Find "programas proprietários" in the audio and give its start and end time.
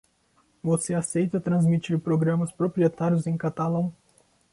1.99-3.27